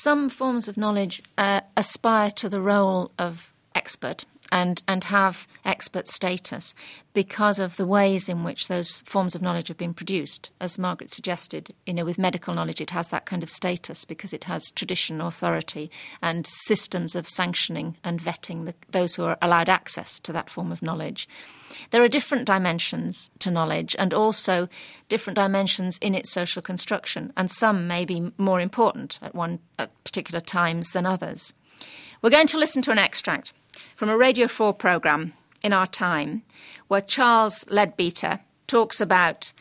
Some 0.00 0.30
forms 0.30 0.66
of 0.66 0.78
knowledge 0.78 1.22
uh, 1.36 1.60
aspire 1.76 2.30
to 2.30 2.48
the 2.48 2.62
role 2.62 3.10
of 3.18 3.52
expert 3.74 4.24
and, 4.52 4.82
and 4.88 5.04
have 5.04 5.46
expert 5.64 6.08
status 6.08 6.74
because 7.12 7.58
of 7.58 7.76
the 7.76 7.86
ways 7.86 8.28
in 8.28 8.44
which 8.44 8.68
those 8.68 9.02
forms 9.02 9.34
of 9.34 9.42
knowledge 9.42 9.68
have 9.68 9.76
been 9.76 9.94
produced. 9.94 10.50
As 10.60 10.78
Margaret 10.78 11.12
suggested, 11.12 11.74
you 11.86 11.94
know, 11.94 12.04
with 12.04 12.18
medical 12.18 12.54
knowledge, 12.54 12.80
it 12.80 12.90
has 12.90 13.08
that 13.08 13.26
kind 13.26 13.42
of 13.42 13.50
status 13.50 14.04
because 14.04 14.32
it 14.32 14.44
has 14.44 14.70
tradition, 14.70 15.20
authority, 15.20 15.90
and 16.22 16.46
systems 16.46 17.16
of 17.16 17.28
sanctioning 17.28 17.96
and 18.04 18.20
vetting 18.20 18.66
the, 18.66 18.74
those 18.90 19.14
who 19.14 19.24
are 19.24 19.38
allowed 19.42 19.68
access 19.68 20.20
to 20.20 20.32
that 20.32 20.50
form 20.50 20.70
of 20.70 20.82
knowledge. 20.82 21.28
There 21.90 22.02
are 22.02 22.08
different 22.08 22.46
dimensions 22.46 23.30
to 23.40 23.50
knowledge 23.50 23.96
and 23.98 24.14
also 24.14 24.68
different 25.08 25.36
dimensions 25.36 25.98
in 25.98 26.14
its 26.14 26.30
social 26.30 26.62
construction, 26.62 27.32
and 27.36 27.50
some 27.50 27.88
may 27.88 28.04
be 28.04 28.32
more 28.38 28.60
important 28.60 29.18
at 29.22 29.34
one 29.34 29.58
at 29.78 29.90
particular 30.04 30.40
times 30.40 30.90
than 30.90 31.06
others. 31.06 31.54
We're 32.22 32.30
going 32.30 32.46
to 32.48 32.58
listen 32.58 32.82
to 32.82 32.90
an 32.90 32.98
extract 32.98 33.54
from 33.96 34.08
a 34.08 34.16
Radio 34.16 34.48
4 34.48 34.74
programme 34.74 35.32
in 35.62 35.72
our 35.72 35.86
time 35.86 36.42
where 36.88 37.00
Charles 37.00 37.64
Leadbeater 37.68 38.40
talks 38.66 39.00
about 39.00 39.52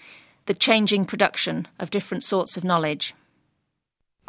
the 0.45 0.53
changing 0.53 1.05
production 1.05 1.67
of 1.79 1.91
different 1.91 2.23
sorts 2.23 2.57
of 2.57 2.63
knowledge. 2.63 3.13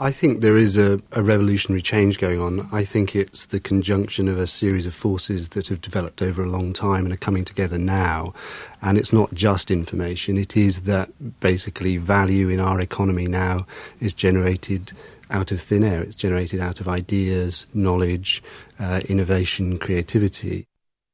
I 0.03 0.13
think 0.13 0.41
there 0.41 0.57
is 0.57 0.79
a, 0.79 0.99
a, 1.13 1.23
revolutionary 1.23 1.83
change 1.83 2.19
going 2.19 2.41
on. 2.41 2.67
I 2.73 2.87
think 2.87 3.15
it's 3.15 3.45
the 3.45 3.61
conjunction 3.61 4.29
of 4.29 4.39
a 4.39 4.47
series 4.47 4.87
of 4.87 4.95
forces 4.95 5.51
that 5.51 5.67
have 5.67 5.83
developed 5.83 6.23
over 6.23 6.43
a 6.43 6.49
long 6.49 6.73
time 6.73 7.05
and 7.05 7.13
are 7.13 7.19
coming 7.19 7.45
together 7.45 7.77
now. 7.77 8.33
And 8.81 8.97
it's 8.97 9.13
not 9.13 9.35
just 9.35 9.71
information, 9.71 10.39
it 10.39 10.57
is 10.57 10.83
that 10.83 11.11
basically 11.41 11.99
value 11.99 12.49
in 12.49 12.61
our 12.61 12.81
economy 12.81 13.27
now 13.27 13.67
is 14.01 14.15
generated 14.15 14.93
out 15.31 15.51
of 15.53 15.61
thin 15.61 15.85
air. 15.85 16.03
It's 16.03 16.15
generated 16.17 16.61
out 16.61 16.81
of 16.81 16.89
ideas, 16.89 17.67
knowledge, 17.75 18.43
uh, 18.79 19.01
innovation, 19.09 19.79
creativity. 19.79 20.67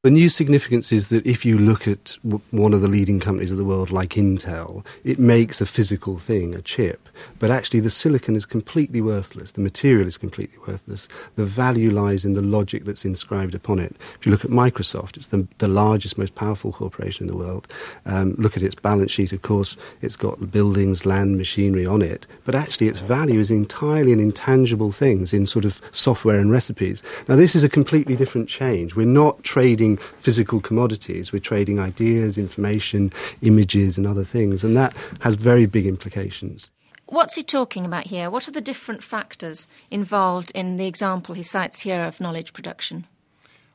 The 0.03 0.11
new 0.11 0.29
significance 0.29 0.93
is 0.93 1.09
that 1.09 1.27
if 1.27 1.45
you 1.45 1.59
look 1.59 1.89
at 1.89 2.17
w- 2.23 2.43
one 2.51 2.73
of 2.73 2.81
the 2.81 2.89
leading 2.89 3.19
companies 3.19 3.51
of 3.51 3.57
the 3.57 3.65
world, 3.65 3.91
like 3.91 4.11
Intel, 4.11 4.85
it 5.03 5.19
makes 5.19 5.61
a 5.61 5.67
physical 5.67 6.19
thing, 6.19 6.55
a 6.55 6.63
chip, 6.63 7.06
but 7.39 7.51
actually 7.51 7.81
the 7.81 7.91
silicon 7.91 8.37
is 8.37 8.47
completely 8.47 9.01
worthless. 9.01 9.53
The 9.53 9.61
material 9.61 10.07
is 10.07 10.17
completely 10.17 10.59
worthless. 10.67 11.09
The 11.37 11.45
value 11.45 11.91
lies 11.91 12.25
in 12.25 12.35
the 12.35 12.43
logic 12.43 12.85
that's 12.85 13.05
inscribed 13.05 13.55
upon 13.55 13.79
it. 13.79 13.97
If 14.19 14.27
you 14.27 14.33
look 14.33 14.45
at 14.45 14.51
Microsoft, 14.51 15.17
it's 15.17 15.27
the, 15.27 15.47
the 15.59 15.69
largest, 15.69 16.19
most 16.19 16.35
powerful 16.35 16.73
corporation 16.73 17.25
in 17.25 17.27
the 17.29 17.37
world. 17.37 17.69
Um, 18.05 18.35
look 18.39 18.57
at 18.57 18.63
its 18.63 18.75
balance 18.75 19.13
sheet, 19.13 19.33
of 19.33 19.43
course, 19.43 19.77
it's 20.03 20.17
got 20.17 20.51
buildings, 20.51 21.07
land, 21.07 21.37
machinery 21.37 21.87
on 21.87 22.03
it, 22.03 22.27
but 22.45 22.55
actually 22.55 22.89
its 22.89 23.01
value 23.01 23.41
is 23.41 23.51
entirely 23.51 24.13
in 24.13 24.21
intangible 24.21 24.93
things, 24.93 25.33
in 25.33 25.47
sort 25.47 25.65
of 25.65 25.81
software 25.93 26.39
and 26.39 26.51
recipes. 26.51 27.03
Now, 27.29 27.37
this 27.37 27.55
is 27.55 27.65
a 27.65 27.69
completely 27.69 28.17
different 28.17 28.49
change. 28.49 28.95
We're 28.95 29.07
not 29.07 29.43
trading 29.43 29.97
physical 30.19 30.61
commodities, 30.61 31.33
we're 31.33 31.39
trading 31.39 31.79
ideas, 31.79 32.39
information, 32.39 33.13
images, 33.43 33.99
and 33.99 34.07
other 34.07 34.25
things, 34.25 34.65
and 34.65 34.77
that 34.77 34.97
has 35.21 35.35
very 35.35 35.67
big 35.67 35.87
implications. 35.87 36.71
What's 37.07 37.35
he 37.35 37.43
talking 37.43 37.85
about 37.85 38.07
here? 38.07 38.31
What 38.31 38.49
are 38.49 38.53
the 38.53 38.61
different 38.61 39.03
factors 39.03 39.69
involved 39.91 40.51
in 40.55 40.77
the 40.77 40.87
example 40.87 41.35
he 41.35 41.43
cites 41.43 41.81
here 41.81 42.03
of 42.03 42.21
knowledge 42.21 42.53
production? 42.53 43.07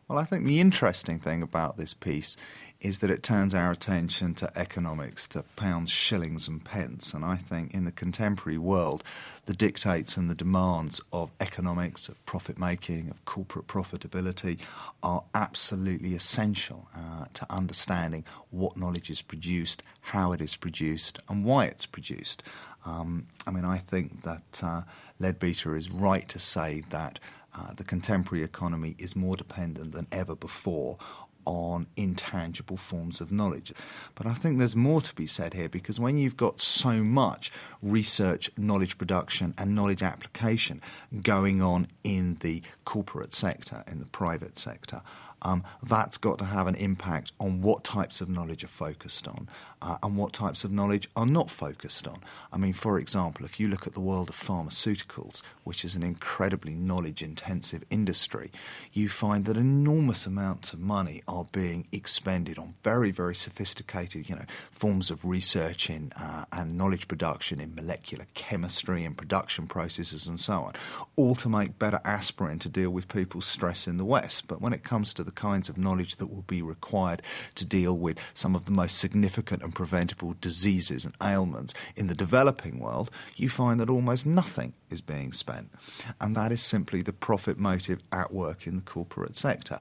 Well, 0.08 0.20
I 0.20 0.26
think 0.26 0.46
the 0.46 0.60
interesting 0.60 1.20
thing 1.20 1.42
about 1.42 1.78
this 1.78 1.94
piece 1.94 2.36
is 2.82 2.98
that 3.00 3.12
it 3.12 3.22
turns 3.22 3.54
our 3.54 3.72
attention 3.72 4.34
to 4.34 4.52
economics, 4.58 5.28
to 5.28 5.44
pounds, 5.56 5.92
shillings, 5.92 6.48
and 6.48 6.66
pence. 6.66 7.14
And 7.14 7.24
I 7.24 7.36
think 7.36 7.74
in 7.74 7.86
the 7.86 7.92
contemporary 7.92 8.58
world, 8.58 9.04
the 9.46 9.54
dictates 9.54 10.18
and 10.18 10.30
the 10.30 10.36
demands 10.36 11.00
of 11.14 11.30
economics, 11.40 12.10
of 12.10 12.24
profit 12.26 12.58
making, 12.58 13.10
of 13.10 13.24
corporate 13.26 13.68
profitability 13.68 14.58
are 15.04 15.24
absolutely 15.36 16.16
essential 16.16 16.88
uh, 16.96 17.26
to 17.36 17.46
understanding 17.52 18.26
what 18.50 18.76
knowledge 18.76 19.12
is 19.12 19.22
produced, 19.22 19.84
how 20.02 20.32
it 20.32 20.42
is 20.42 20.56
produced, 20.56 21.20
and 21.30 21.46
why 21.46 21.66
it's 21.66 21.86
produced. 21.86 22.42
Um, 22.86 23.28
I 23.46 23.52
mean, 23.52 23.66
I 23.66 23.78
think 23.78 24.24
that 24.24 24.62
uh, 24.64 24.82
Leadbeater 25.20 25.76
is 25.76 25.90
right 25.92 26.28
to 26.30 26.40
say 26.40 26.84
that 26.90 27.20
uh, 27.56 27.74
the 27.76 27.84
contemporary 27.84 28.44
economy 28.44 28.96
is 28.98 29.16
more 29.16 29.36
dependent 29.36 29.92
than 29.92 30.08
ever 30.12 30.36
before 30.36 30.98
on 31.46 31.88
intangible 31.98 32.78
forms 32.78 33.20
of 33.20 33.32
knowledge. 33.32 33.74
But 34.16 34.28
I 34.28 34.34
think 34.34 34.60
there's 34.60 34.76
more 34.76 35.02
to 35.02 35.14
be 35.16 35.28
said 35.28 35.54
here 35.54 35.70
because 35.70 36.00
when 36.00 36.18
you've 36.18 36.38
got 36.38 36.62
so 36.62 37.04
much 37.04 37.52
research, 37.82 38.50
knowledge 38.58 38.98
production, 38.98 39.54
and 39.58 39.74
knowledge 39.76 40.04
application 40.04 40.82
going 41.22 41.62
on 41.62 41.88
in 42.04 42.38
the 42.42 42.62
corporate 42.86 43.34
sector, 43.34 43.84
in 43.88 44.00
the 44.00 44.06
private 44.06 44.60
sector, 44.60 45.02
um, 45.42 45.64
that's 45.84 46.18
got 46.18 46.40
to 46.40 46.46
have 46.46 46.68
an 46.68 46.76
impact 46.76 47.32
on 47.40 47.62
what 47.62 47.84
types 47.84 48.22
of 48.22 48.30
knowledge 48.30 48.64
are 48.64 48.68
focused 48.68 49.28
on 49.28 49.48
uh, 49.82 49.98
and 50.04 50.16
what 50.16 50.34
types 50.34 50.64
of 50.64 50.72
knowledge 50.72 51.10
are 51.16 51.26
not 51.26 51.50
focused 51.50 52.08
on. 52.08 52.22
I 52.54 52.58
mean, 52.58 52.74
for 52.74 53.00
example, 53.00 53.46
if 53.46 53.60
you 53.60 53.68
look 53.68 53.88
at 53.88 53.94
the 53.94 54.00
world 54.00 54.30
of 54.30 54.36
pharmaceuticals, 54.36 55.42
which 55.64 55.84
is 55.84 55.96
an 55.96 56.04
incredibly 56.04 56.74
knowledge 56.74 57.24
intensive 57.24 57.84
industry, 57.90 58.52
you 58.94 59.10
find 59.10 59.46
that 59.46 59.58
enormous 59.58 60.26
amounts 60.26 60.74
of 60.74 60.80
money 60.80 61.24
are 61.28 61.46
being 61.52 61.88
expended 61.92 62.60
on 62.60 62.76
very, 62.84 63.12
very 63.12 63.36
sophisticated 63.36 64.30
you 64.30 64.36
know, 64.36 64.46
forms 64.72 65.10
of 65.10 65.26
research 65.26 65.90
in, 65.90 66.12
uh, 66.16 66.46
and 66.52 66.78
knowledge 66.78 67.08
production 67.08 67.60
in 67.60 67.74
molecular 67.74 68.28
chemistry 68.34 69.04
and 69.04 69.18
production 69.18 69.68
processes 69.68 70.28
and 70.28 70.40
so 70.40 70.54
on, 70.54 70.74
all 71.16 71.36
to 71.36 71.50
make 71.50 71.80
better 71.80 72.00
aspirin 72.06 72.60
to 72.60 72.70
deal 72.70 72.92
with 72.92 73.08
people's 73.08 73.46
stress 73.46 73.88
in 73.88 73.98
the 73.98 74.06
West. 74.06 74.48
But 74.48 74.62
when 74.62 74.74
it 74.74 74.84
comes 74.84 75.14
to 75.16 75.24
the 75.24 75.31
kinds 75.32 75.70
of 75.70 75.78
knowledge 75.78 76.18
that 76.18 76.28
will 76.28 76.44
be 76.44 76.62
required 76.62 77.22
to 77.56 77.66
deal 77.66 77.98
with 77.98 78.20
some 78.34 78.56
of 78.56 78.66
the 78.66 78.72
most 78.72 78.98
significant 78.98 79.64
and 79.64 79.74
preventable 79.74 80.36
diseases 80.40 81.06
and 81.06 81.16
ailments 81.22 81.74
in 81.96 82.08
the 82.08 82.16
developing 82.16 82.80
world, 82.80 83.10
you 83.36 83.50
find 83.50 83.80
that 83.80 83.90
almost 83.90 84.26
nothing 84.26 84.74
is 84.90 85.02
being 85.02 85.34
spent. 85.34 85.72
And 86.20 86.36
that 86.36 86.52
is 86.52 86.62
simply 86.62 87.02
the 87.02 87.14
profit 87.14 87.58
motive 87.58 88.02
at 88.12 88.34
work 88.34 88.68
in 88.68 88.76
the 88.76 88.82
corporate 88.82 89.38
sector. 89.38 89.80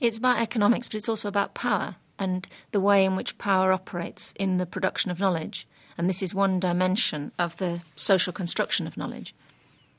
It's 0.00 0.18
about 0.18 0.40
economics, 0.40 0.88
but 0.88 0.96
it's 0.96 1.08
also 1.08 1.28
about 1.28 1.54
power 1.54 1.96
and 2.18 2.46
the 2.72 2.80
way 2.80 3.04
in 3.04 3.16
which 3.16 3.38
power 3.38 3.72
operates 3.72 4.32
in 4.38 4.58
the 4.58 4.66
production 4.66 5.10
of 5.10 5.20
knowledge. 5.20 5.66
And 5.96 6.08
this 6.08 6.22
is 6.22 6.34
one 6.34 6.60
dimension 6.60 7.32
of 7.38 7.56
the 7.56 7.82
social 7.96 8.32
construction 8.32 8.86
of 8.86 8.96
knowledge. 8.96 9.34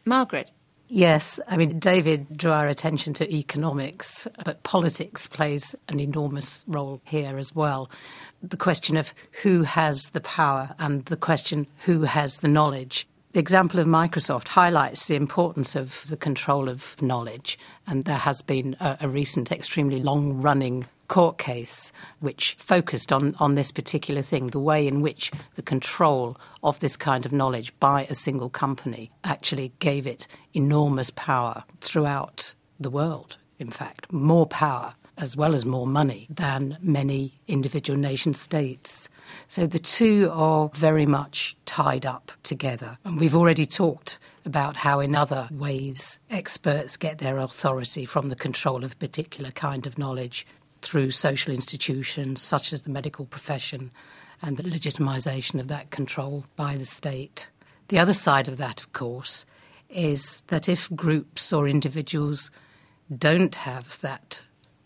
Margaret. 0.06 0.52
Yes, 0.92 1.40
I 1.48 1.56
mean, 1.56 1.78
David 1.78 2.36
drew 2.36 2.50
our 2.52 2.68
attention 2.68 3.14
to 3.14 3.32
economics, 3.32 4.28
but 4.44 4.64
politics 4.64 5.28
plays 5.28 5.76
an 5.88 6.00
enormous 6.00 6.66
role 6.68 7.00
here 7.06 7.38
as 7.38 7.54
well. 7.54 7.92
The 8.42 8.58
question 8.58 8.98
of 8.98 9.14
who 9.44 9.62
has 9.62 10.10
the 10.10 10.22
power 10.22 10.74
and 10.80 11.06
the 11.06 11.16
question 11.16 11.68
who 11.86 12.02
has 12.02 12.40
the 12.40 12.48
knowledge. 12.48 13.08
The 13.34 13.40
example 13.40 13.80
of 13.80 13.86
Microsoft 13.86 14.48
highlights 14.48 15.06
the 15.06 15.16
importance 15.16 15.76
of 15.76 16.04
the 16.10 16.18
control 16.18 16.68
of 16.68 17.00
knowledge, 17.04 17.60
and 17.86 18.06
there 18.06 18.18
has 18.18 18.42
been 18.42 18.76
a, 18.80 18.98
a 19.02 19.08
recent, 19.08 19.52
extremely 19.52 20.02
long 20.02 20.42
running 20.42 20.88
court 21.10 21.38
case 21.38 21.92
which 22.20 22.56
focused 22.58 23.12
on, 23.12 23.36
on 23.40 23.56
this 23.56 23.72
particular 23.72 24.22
thing 24.22 24.48
the 24.48 24.60
way 24.60 24.88
in 24.88 25.02
which 25.02 25.32
the 25.56 25.62
control 25.62 26.38
of 26.64 26.80
this 26.80 26.96
kind 26.96 27.26
of 27.26 27.34
knowledge 27.34 27.78
by 27.82 28.06
a 28.06 28.16
single 28.16 28.50
company 28.50 29.12
actually 29.26 29.74
gave 29.80 30.08
it 30.08 30.28
enormous 30.54 31.12
power 31.16 31.66
throughout 31.82 32.54
the 32.80 32.90
world, 32.90 33.38
in 33.58 33.70
fact, 33.70 34.12
more 34.14 34.46
power 34.46 34.94
as 35.20 35.36
well 35.36 35.54
as 35.54 35.66
more 35.66 35.86
money 35.86 36.28
than 36.30 36.78
many 36.82 37.34
individual 37.48 38.00
nation 38.00 38.34
states. 38.34 39.10
So 39.50 39.68
the 39.68 39.78
two 39.78 40.30
are 40.32 40.70
very 40.74 41.06
much 41.06 41.58
tied 41.66 42.06
up 42.06 42.32
together. 42.44 42.98
And 43.04 43.20
we've 43.20 43.36
already 43.36 43.66
talked 43.66 44.18
about 44.46 44.78
how, 44.78 45.02
in 45.02 45.16
other 45.16 45.50
ways, 45.52 46.20
experts 46.30 46.96
get 46.96 47.18
their 47.18 47.38
authority 47.38 48.06
from 48.06 48.30
the 48.30 48.36
control 48.36 48.86
of 48.86 48.94
a 48.94 48.96
particular 48.96 49.52
kind 49.52 49.86
of 49.86 49.98
knowledge 49.98 50.48
through 50.82 51.12
social 51.12 51.54
institutions 51.54 52.42
such 52.42 52.74
as 52.74 52.84
the 52.84 52.90
medical 52.90 53.26
profession 53.26 53.92
and 54.42 54.58
the 54.58 54.64
legitimisation 54.64 55.60
of 55.60 55.68
that 55.68 55.92
control 55.92 56.46
by 56.56 56.76
the 56.76 56.86
state. 56.86 57.50
The 57.90 58.00
other 58.00 58.14
side 58.14 58.48
of 58.48 58.58
that, 58.58 58.82
of 58.82 58.94
course, 58.94 59.46
is 59.90 60.42
that 60.48 60.70
if 60.70 60.90
groups 60.96 61.52
or 61.52 61.68
individuals 61.68 62.52
don't 63.16 63.56
have 63.56 64.00
that 64.02 64.42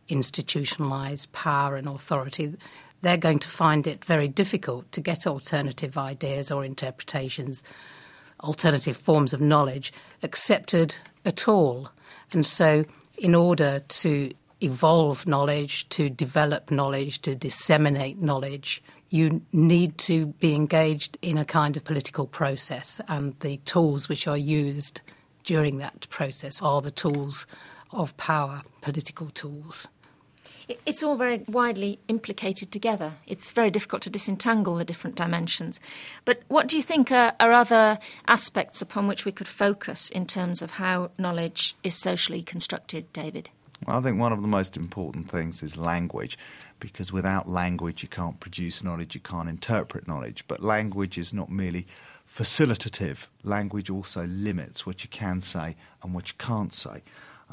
institutionalised 0.09 1.31
power 1.33 1.75
and 1.75 1.87
authority, 1.87 2.55
they're 3.01 3.17
going 3.17 3.39
to 3.39 3.49
find 3.49 3.85
it 3.85 4.05
very 4.05 4.27
difficult 4.27 4.89
to 4.93 5.01
get 5.01 5.27
alternative 5.27 5.97
ideas 5.97 6.51
or 6.51 6.63
interpretations, 6.63 7.63
alternative 8.41 8.95
forms 8.95 9.33
of 9.33 9.41
knowledge 9.41 9.91
accepted 10.23 10.95
at 11.25 11.47
all. 11.47 11.89
And 12.31 12.45
so, 12.45 12.85
in 13.17 13.35
order 13.35 13.81
to 13.87 14.31
evolve 14.63 15.27
knowledge, 15.27 15.87
to 15.89 16.09
develop 16.09 16.71
knowledge, 16.71 17.21
to 17.21 17.35
disseminate 17.35 18.21
knowledge, 18.21 18.81
you 19.09 19.41
need 19.51 19.97
to 19.99 20.25
be 20.25 20.55
engaged 20.55 21.17
in 21.21 21.37
a 21.37 21.45
kind 21.45 21.77
of 21.77 21.83
political 21.83 22.25
process, 22.25 22.99
and 23.07 23.39
the 23.41 23.57
tools 23.57 24.09
which 24.09 24.27
are 24.27 24.37
used 24.37 25.01
during 25.43 25.77
that 25.77 26.07
process 26.09 26.61
are 26.61 26.81
the 26.81 26.89
tools 26.89 27.45
of 27.91 28.15
power, 28.17 28.61
political 28.81 29.29
tools. 29.29 29.87
It's 30.85 31.03
all 31.03 31.17
very 31.17 31.43
widely 31.47 31.99
implicated 32.07 32.71
together. 32.71 33.13
It's 33.27 33.51
very 33.51 33.69
difficult 33.69 34.01
to 34.03 34.09
disentangle 34.09 34.75
the 34.75 34.85
different 34.85 35.15
dimensions. 35.15 35.79
But 36.25 36.41
what 36.47 36.67
do 36.67 36.77
you 36.77 36.83
think 36.83 37.11
are, 37.11 37.33
are, 37.39 37.51
other 37.51 37.99
aspects 38.27 38.81
upon 38.81 39.07
which 39.07 39.25
we 39.25 39.31
could 39.31 39.47
focus 39.47 40.09
in 40.09 40.25
terms 40.25 40.61
of 40.61 40.71
how 40.71 41.11
knowledge 41.17 41.75
is 41.83 41.95
socially 41.95 42.41
constructed, 42.41 43.11
David? 43.13 43.49
I 43.87 43.99
think 44.01 44.19
one 44.19 44.33
of 44.33 44.41
the 44.41 44.47
most 44.47 44.77
important 44.77 45.29
things 45.29 45.63
is 45.63 45.77
language, 45.77 46.37
because 46.79 47.11
without 47.11 47.47
language, 47.47 48.03
you 48.03 48.09
can't 48.09 48.39
produce 48.39 48.83
knowledge, 48.83 49.15
you 49.15 49.21
can't 49.21 49.49
interpret 49.49 50.07
knowledge. 50.07 50.45
But 50.47 50.61
language 50.61 51.17
is 51.17 51.33
not 51.33 51.49
merely 51.49 51.87
facilitative, 52.27 53.27
language 53.43 53.89
also 53.89 54.25
limits 54.27 54.85
what 54.85 55.03
you 55.03 55.09
can 55.09 55.41
say 55.41 55.75
and 56.01 56.13
what 56.13 56.29
you 56.29 56.35
can't 56.37 56.73
say. 56.73 57.03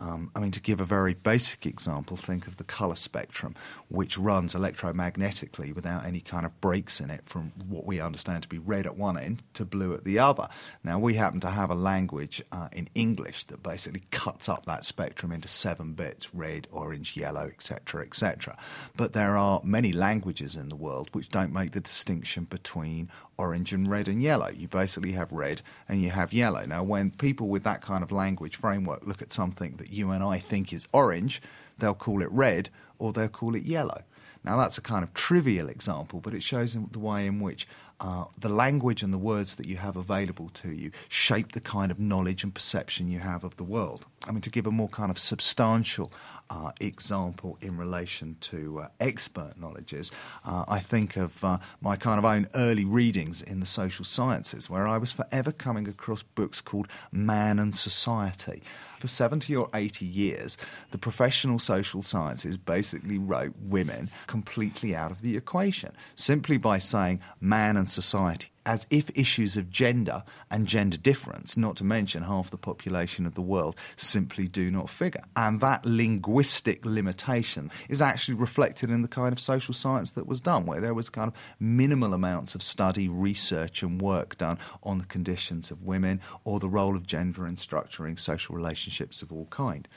Um, 0.00 0.30
I 0.34 0.40
mean, 0.40 0.50
to 0.52 0.60
give 0.60 0.80
a 0.80 0.84
very 0.86 1.12
basic 1.12 1.66
example, 1.66 2.16
think 2.16 2.46
of 2.46 2.56
the 2.56 2.64
colour 2.64 2.94
spectrum, 2.94 3.54
which 3.88 4.16
runs 4.16 4.54
electromagnetically 4.54 5.74
without 5.74 6.06
any 6.06 6.20
kind 6.20 6.46
of 6.46 6.58
breaks 6.62 7.00
in 7.00 7.10
it 7.10 7.22
from 7.26 7.52
what 7.68 7.84
we 7.84 8.00
understand 8.00 8.42
to 8.42 8.48
be 8.48 8.58
red 8.58 8.86
at 8.86 8.96
one 8.96 9.18
end 9.18 9.42
to 9.54 9.66
blue 9.66 9.92
at 9.92 10.04
the 10.04 10.18
other. 10.18 10.48
Now, 10.82 10.98
we 10.98 11.14
happen 11.14 11.40
to 11.40 11.50
have 11.50 11.70
a 11.70 11.74
language 11.74 12.42
uh, 12.50 12.68
in 12.72 12.88
English 12.94 13.44
that 13.44 13.62
basically 13.62 14.04
cuts 14.10 14.48
up 14.48 14.64
that 14.64 14.86
spectrum 14.86 15.32
into 15.32 15.48
seven 15.48 15.92
bits 15.92 16.34
red, 16.34 16.66
orange, 16.72 17.16
yellow, 17.16 17.46
etc., 17.46 18.02
etc. 18.02 18.56
But 18.96 19.12
there 19.12 19.36
are 19.36 19.60
many 19.62 19.92
languages 19.92 20.56
in 20.56 20.70
the 20.70 20.76
world 20.76 21.10
which 21.12 21.28
don't 21.28 21.52
make 21.52 21.72
the 21.72 21.80
distinction 21.80 22.44
between 22.44 23.10
orange 23.36 23.72
and 23.72 23.90
red 23.90 24.08
and 24.08 24.22
yellow. 24.22 24.48
You 24.48 24.68
basically 24.68 25.12
have 25.12 25.32
red 25.32 25.62
and 25.88 26.02
you 26.02 26.10
have 26.10 26.32
yellow. 26.32 26.64
Now, 26.66 26.82
when 26.82 27.10
people 27.10 27.48
with 27.48 27.64
that 27.64 27.82
kind 27.82 28.02
of 28.02 28.12
language 28.12 28.56
framework 28.56 29.06
look 29.06 29.22
at 29.22 29.32
something 29.32 29.76
that 29.76 29.89
you 29.90 30.10
and 30.10 30.22
I 30.22 30.38
think 30.38 30.72
is 30.72 30.86
orange, 30.92 31.42
they'll 31.78 31.94
call 31.94 32.22
it 32.22 32.30
red 32.30 32.70
or 32.98 33.12
they'll 33.12 33.28
call 33.28 33.54
it 33.54 33.64
yellow. 33.64 34.02
Now, 34.44 34.56
that's 34.56 34.78
a 34.78 34.82
kind 34.82 35.02
of 35.04 35.12
trivial 35.14 35.68
example, 35.68 36.20
but 36.20 36.34
it 36.34 36.42
shows 36.42 36.74
the 36.74 36.98
way 36.98 37.26
in 37.26 37.40
which 37.40 37.66
uh, 38.00 38.24
the 38.38 38.48
language 38.48 39.02
and 39.02 39.12
the 39.12 39.18
words 39.18 39.56
that 39.56 39.66
you 39.66 39.76
have 39.76 39.94
available 39.96 40.48
to 40.54 40.70
you 40.72 40.90
shape 41.08 41.52
the 41.52 41.60
kind 41.60 41.90
of 41.92 42.00
knowledge 42.00 42.42
and 42.42 42.54
perception 42.54 43.10
you 43.10 43.18
have 43.18 43.44
of 43.44 43.56
the 43.56 43.64
world. 43.64 44.06
I 44.26 44.32
mean, 44.32 44.40
to 44.42 44.50
give 44.50 44.66
a 44.66 44.70
more 44.70 44.88
kind 44.88 45.10
of 45.10 45.18
substantial 45.18 46.10
uh, 46.48 46.72
example 46.80 47.58
in 47.60 47.76
relation 47.76 48.36
to 48.40 48.80
uh, 48.80 48.88
expert 49.00 49.52
knowledges, 49.58 50.10
uh, 50.46 50.64
I 50.66 50.78
think 50.78 51.16
of 51.16 51.44
uh, 51.44 51.58
my 51.82 51.96
kind 51.96 52.18
of 52.18 52.24
own 52.24 52.48
early 52.54 52.86
readings 52.86 53.42
in 53.42 53.60
the 53.60 53.66
social 53.66 54.04
sciences, 54.04 54.70
where 54.70 54.86
I 54.86 54.96
was 54.96 55.12
forever 55.12 55.52
coming 55.52 55.86
across 55.86 56.22
books 56.22 56.62
called 56.62 56.88
Man 57.12 57.58
and 57.58 57.76
Society 57.76 58.62
for 59.00 59.08
70 59.08 59.56
or 59.56 59.68
80 59.74 60.04
years, 60.04 60.56
the 60.90 60.98
professional 60.98 61.58
social 61.58 62.02
sciences 62.02 62.56
basically 62.56 63.18
wrote 63.18 63.54
women 63.60 64.10
completely 64.26 64.94
out 64.94 65.10
of 65.10 65.22
the 65.22 65.36
equation 65.36 65.92
simply 66.14 66.56
by 66.56 66.78
saying 66.78 67.20
man 67.40 67.76
and 67.76 67.88
society 67.88 68.50
as 68.66 68.86
if 68.90 69.10
issues 69.14 69.56
of 69.56 69.70
gender 69.70 70.22
and 70.50 70.66
gender 70.66 70.96
difference, 70.96 71.56
not 71.56 71.76
to 71.76 71.84
mention 71.84 72.22
half 72.22 72.50
the 72.50 72.56
population 72.56 73.26
of 73.26 73.34
the 73.34 73.42
world, 73.42 73.74
simply 73.96 74.46
do 74.46 74.70
not 74.70 74.90
figure. 74.90 75.24
And 75.34 75.60
that 75.60 75.84
linguistic 75.86 76.84
limitation 76.84 77.70
is 77.88 78.02
actually 78.02 78.34
reflected 78.34 78.90
in 78.90 79.02
the 79.02 79.08
kind 79.08 79.32
of 79.32 79.40
social 79.40 79.74
science 79.74 80.12
that 80.12 80.26
was 80.26 80.40
done, 80.40 80.66
where 80.66 80.80
there 80.80 80.94
was 80.94 81.08
kind 81.08 81.28
of 81.28 81.34
minimal 81.58 82.12
amounts 82.14 82.54
of 82.54 82.62
study, 82.62 83.08
research, 83.08 83.82
and 83.82 84.00
work 84.00 84.36
done 84.36 84.58
on 84.82 84.98
the 84.98 85.06
conditions 85.06 85.70
of 85.70 85.82
women 85.82 86.20
or 86.44 86.60
the 86.60 86.68
role 86.68 86.96
of 86.96 87.06
gender 87.06 87.46
in 87.46 87.56
structuring 87.56 88.18
social 88.18 88.54
relationships 88.54 89.22
of 89.22 89.32
all 89.32 89.46
kind. 89.46 89.88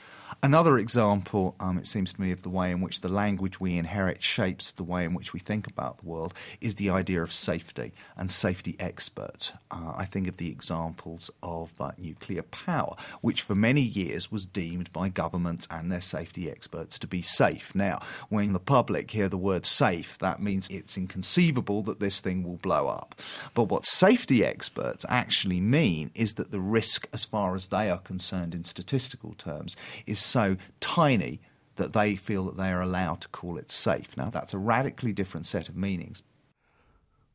Another 0.44 0.76
example, 0.76 1.54
um, 1.58 1.78
it 1.78 1.86
seems 1.86 2.12
to 2.12 2.20
me, 2.20 2.30
of 2.30 2.42
the 2.42 2.50
way 2.50 2.70
in 2.70 2.82
which 2.82 3.00
the 3.00 3.08
language 3.08 3.60
we 3.60 3.78
inherit 3.78 4.22
shapes 4.22 4.72
the 4.72 4.82
way 4.82 5.06
in 5.06 5.14
which 5.14 5.32
we 5.32 5.40
think 5.40 5.66
about 5.66 5.96
the 5.96 6.06
world 6.06 6.34
is 6.60 6.74
the 6.74 6.90
idea 6.90 7.22
of 7.22 7.32
safety 7.32 7.92
and 8.14 8.30
safety 8.30 8.76
experts. 8.78 9.52
Uh, 9.70 9.94
I 9.96 10.04
think 10.04 10.28
of 10.28 10.36
the 10.36 10.50
examples 10.50 11.30
of 11.42 11.72
uh, 11.80 11.92
nuclear 11.96 12.42
power, 12.42 12.94
which 13.22 13.40
for 13.40 13.54
many 13.54 13.80
years 13.80 14.30
was 14.30 14.44
deemed 14.44 14.92
by 14.92 15.08
governments 15.08 15.66
and 15.70 15.90
their 15.90 16.02
safety 16.02 16.50
experts 16.50 16.98
to 16.98 17.06
be 17.06 17.22
safe. 17.22 17.74
Now, 17.74 18.02
when 18.28 18.52
the 18.52 18.60
public 18.60 19.12
hear 19.12 19.30
the 19.30 19.38
word 19.38 19.64
safe, 19.64 20.18
that 20.18 20.42
means 20.42 20.68
it's 20.68 20.98
inconceivable 20.98 21.80
that 21.84 22.00
this 22.00 22.20
thing 22.20 22.44
will 22.44 22.56
blow 22.56 22.88
up. 22.88 23.18
But 23.54 23.70
what 23.70 23.86
safety 23.86 24.44
experts 24.44 25.06
actually 25.08 25.62
mean 25.62 26.10
is 26.14 26.34
that 26.34 26.50
the 26.50 26.60
risk, 26.60 27.08
as 27.14 27.24
far 27.24 27.54
as 27.54 27.68
they 27.68 27.88
are 27.88 27.96
concerned 27.96 28.54
in 28.54 28.64
statistical 28.64 29.32
terms, 29.38 29.74
is 30.04 30.33
so 30.34 30.56
tiny 30.80 31.40
that 31.76 31.92
they 31.92 32.16
feel 32.16 32.44
that 32.46 32.56
they 32.56 32.70
are 32.70 32.82
allowed 32.82 33.20
to 33.20 33.28
call 33.28 33.56
it 33.56 33.70
safe. 33.70 34.16
Now, 34.16 34.30
that's 34.30 34.52
a 34.52 34.58
radically 34.58 35.12
different 35.12 35.46
set 35.46 35.68
of 35.68 35.76
meanings. 35.76 36.24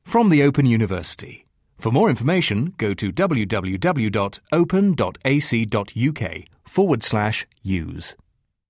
From 0.04 0.28
the 0.30 0.44
Open 0.44 0.66
University. 0.66 1.46
For 1.78 1.92
more 1.92 2.10
information, 2.10 2.74
go 2.78 2.94
to 2.94 3.10
www.open.ac.uk 3.12 3.84
forward 6.66 7.04
slash 7.04 7.48
use. 7.64 8.16